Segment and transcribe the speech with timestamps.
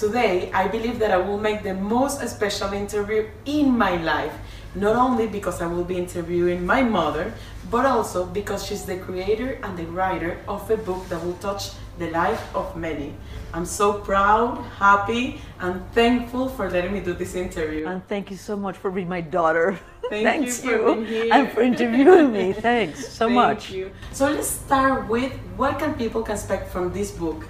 [0.00, 4.32] Today, I believe that I will make the most special interview in my life,
[4.74, 7.34] not only because I will be interviewing my mother,
[7.70, 11.72] but also because she's the creator and the writer of a book that will touch
[11.98, 13.12] the life of many.
[13.52, 17.86] I'm so proud, happy, and thankful for letting me do this interview.
[17.86, 19.78] And thank you so much for being my daughter.
[20.08, 21.28] Thank Thanks you for being here.
[21.30, 22.54] and for interviewing me.
[22.54, 23.70] Thanks so Thank much.
[23.70, 23.90] you.
[24.12, 27.44] So let's start with what can people expect from this book?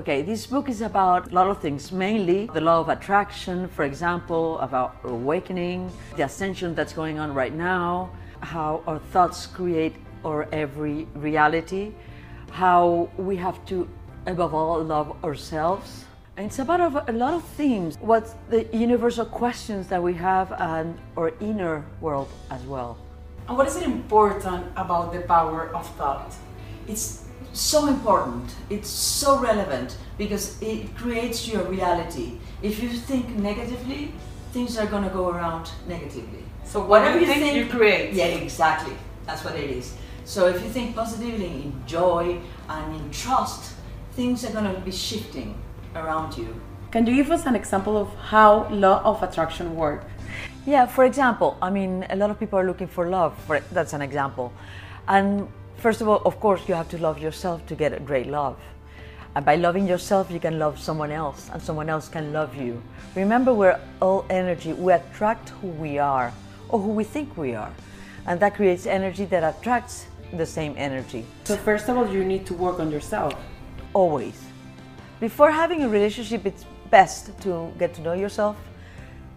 [0.00, 3.84] Okay, this book is about a lot of things, mainly the law of attraction, for
[3.84, 8.08] example, about awakening, the ascension that's going on right now,
[8.40, 11.92] how our thoughts create our every reality,
[12.50, 13.86] how we have to,
[14.24, 16.06] above all, love ourselves.
[16.38, 20.98] And it's about a lot of themes, what the universal questions that we have and
[21.18, 22.96] our inner world as well.
[23.48, 26.34] And what is it important about the power of thought?
[26.88, 28.54] It's so important.
[28.68, 32.38] It's so relevant because it creates your reality.
[32.62, 34.12] If you think negatively,
[34.52, 36.44] things are going to go around negatively.
[36.64, 38.12] So whatever you think, you create.
[38.12, 38.94] Yeah, exactly.
[39.26, 39.94] That's what it is.
[40.24, 42.38] So if you think positively, in joy
[42.68, 43.74] and in trust,
[44.12, 45.54] things are going to be shifting
[45.96, 46.54] around you.
[46.92, 50.04] Can you give us an example of how law of attraction work?
[50.66, 53.36] Yeah, for example, I mean, a lot of people are looking for love.
[53.46, 54.52] For, that's an example.
[55.08, 55.48] And
[55.80, 58.58] first of all, of course, you have to love yourself to get a great love.
[59.34, 62.82] And by loving yourself, you can love someone else, and someone else can love you.
[63.14, 64.72] Remember, we're all energy.
[64.72, 66.32] We attract who we are
[66.68, 67.72] or who we think we are.
[68.26, 71.24] And that creates energy that attracts the same energy.
[71.44, 73.34] So first of all, you need to work on yourself.
[73.94, 74.40] Always.
[75.20, 78.56] Before having a relationship, it's best to get to know yourself,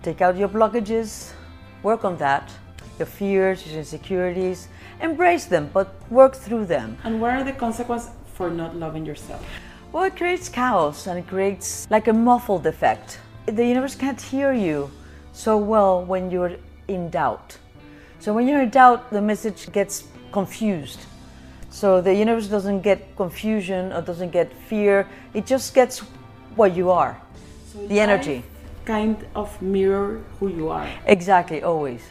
[0.02, 1.31] take out your blockages,
[1.83, 2.52] work on that,
[2.99, 4.67] your fears, your insecurities,
[5.02, 6.97] embrace them, but work through them.
[7.03, 9.44] And what are the consequences for not loving yourself?
[9.91, 13.19] Well, it creates chaos and it creates like a muffled effect.
[13.45, 14.89] The universe can't hear you
[15.33, 16.55] so well when you're
[16.88, 17.58] in doubt.
[18.20, 20.99] So when you're in doubt, the message gets confused.
[21.70, 25.08] So the universe doesn't get confusion or doesn't get fear.
[25.33, 25.99] It just gets
[26.55, 27.20] what you are,
[27.71, 28.43] So the energy.
[28.86, 30.87] kind of mirror who you are.
[31.05, 32.02] Exactly, always.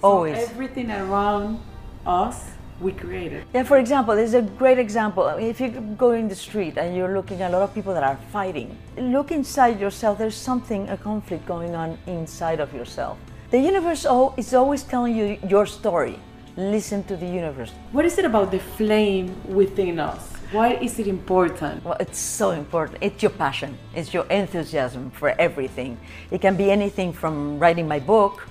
[0.00, 1.60] So everything around
[2.06, 2.44] us,
[2.80, 3.44] we created.
[3.54, 5.26] Yeah, for example, there's a great example.
[5.26, 8.02] If you go in the street and you're looking at a lot of people that
[8.04, 10.18] are fighting, look inside yourself.
[10.18, 13.18] There's something, a conflict going on inside of yourself.
[13.50, 16.18] The universe is always telling you your story.
[16.56, 17.72] Listen to the universe.
[17.92, 20.32] What is it about the flame within us?
[20.52, 21.84] Why is it important?
[21.84, 22.98] Well, it's so important.
[23.00, 25.98] It's your passion, it's your enthusiasm for everything.
[26.30, 28.46] It can be anything from writing my book,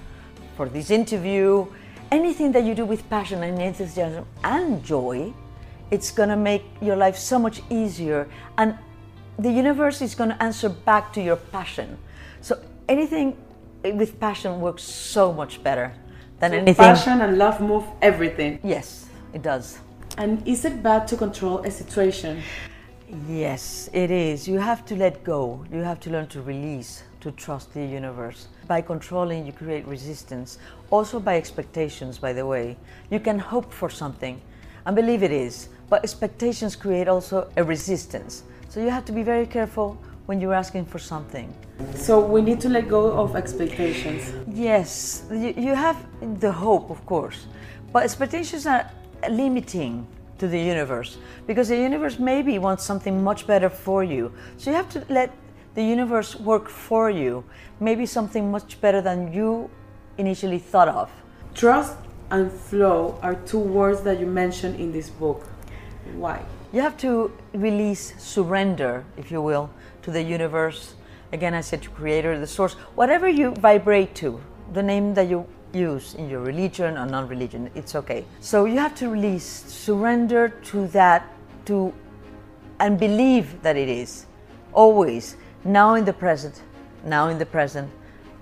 [0.56, 1.66] for this interview,
[2.12, 5.34] anything that you do with passion and enthusiasm and joy,
[5.92, 8.28] it's gonna make your life so much easier.
[8.58, 8.78] And
[9.38, 11.98] the universe is gonna answer back to your passion.
[12.42, 13.38] So anything
[13.84, 15.94] with passion works so much better
[16.40, 16.76] than So anything.
[16.76, 18.60] passion and love move everything.
[18.64, 19.80] Yes, it does.
[20.18, 22.42] And is it bad to control a situation?
[23.30, 24.48] Yes, it is.
[24.48, 25.64] You have to let go.
[25.72, 28.48] You have to learn to release, to trust the universe.
[28.68, 30.58] By controlling, you create resistance.
[30.90, 32.78] Also, by expectations, by the way.
[33.10, 34.42] You can hope for something
[34.86, 38.44] and believe it is, but expectations create also a resistance.
[38.70, 41.54] So, you have to be very careful when you're asking for something.
[41.96, 44.34] So we need to let go of expectations.
[44.48, 45.98] Yes, you, you have
[46.40, 47.46] the hope, of course,
[47.94, 48.90] but expectations are
[49.30, 50.08] limiting
[50.38, 54.34] to the universe because the universe maybe wants something much better for you.
[54.58, 55.32] So you have to let
[55.76, 57.44] the universe work for you,
[57.80, 59.70] maybe something much better than you
[60.18, 61.12] initially thought of.
[61.54, 61.98] Trust
[62.32, 65.46] and flow are two words that you mentioned in this book.
[66.16, 66.44] Why?
[66.72, 69.70] You have to release, surrender, if you will,
[70.02, 70.96] to the universe.
[71.32, 74.42] Again, I said to creator, the source, whatever you vibrate to,
[74.74, 75.46] the name that you
[75.76, 78.26] use in your religion or non-religion, it's okay.
[78.40, 81.28] So you have to release, surrender to that,
[81.66, 81.94] to
[82.80, 84.26] and believe that it is
[84.74, 86.62] always now in the present,
[87.06, 87.90] now in the present,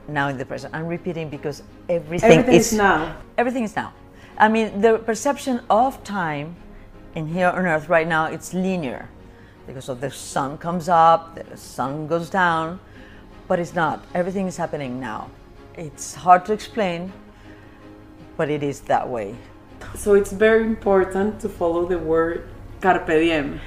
[0.07, 0.73] now in the present.
[0.73, 3.15] I'm repeating because everything, Everything is now.
[3.37, 3.93] Everything is now.
[4.37, 6.55] I mean, the perception of time
[7.15, 9.07] in here on Earth right now, it's linear
[9.67, 12.79] because of the sun comes up, the sun goes down,
[13.47, 14.03] but it's not.
[14.13, 15.29] Everything is happening now.
[15.75, 17.13] It's hard to explain,
[18.37, 19.35] but it is that way.
[19.95, 22.49] So it's very important to follow the word
[22.81, 23.59] carpe diem.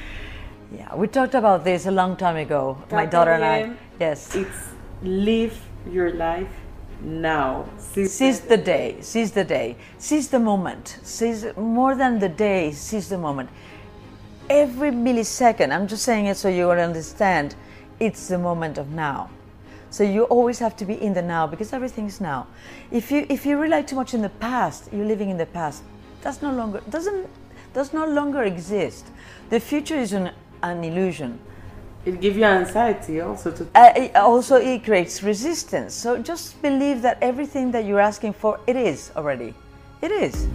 [0.73, 2.77] Yeah, we talked about this a long time ago.
[2.91, 3.77] My Carpe daughter and I.
[4.01, 4.35] Yes.
[4.35, 4.71] It's
[5.03, 5.57] live
[5.91, 6.51] your life
[7.01, 7.69] now.
[7.79, 12.73] Seize Seize the day, seize the day, seize the moment, seize more than the day,
[12.73, 13.49] seize the moment.
[14.49, 17.55] Every millisecond, I'm just saying it so you will understand,
[18.01, 19.31] it's the moment of now.
[19.97, 22.49] So you always have to be in the now because everything's now.
[22.91, 25.83] If you if you rely too much in the past, you're living in the past.
[26.21, 27.31] That's no longer doesn't
[27.73, 29.07] does no longer exist.
[29.49, 30.33] The future is an,
[30.63, 31.39] an illusion.
[32.05, 33.67] It gives you anxiety also to.
[33.75, 35.95] Uh, it also, it creates resistance.
[35.95, 39.55] So just believe that everything that you're asking for, it is already.
[40.03, 40.47] It is.